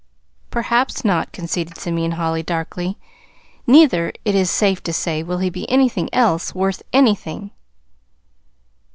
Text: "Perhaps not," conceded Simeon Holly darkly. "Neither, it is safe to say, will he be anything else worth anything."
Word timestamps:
"Perhaps 0.49 1.05
not," 1.05 1.31
conceded 1.31 1.77
Simeon 1.77 2.13
Holly 2.13 2.41
darkly. 2.41 2.97
"Neither, 3.67 4.11
it 4.25 4.33
is 4.33 4.49
safe 4.49 4.81
to 4.81 4.93
say, 4.93 5.21
will 5.21 5.37
he 5.37 5.51
be 5.51 5.69
anything 5.69 6.09
else 6.11 6.55
worth 6.55 6.81
anything." 6.91 7.51